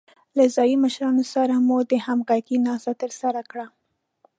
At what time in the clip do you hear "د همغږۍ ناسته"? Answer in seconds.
1.91-2.93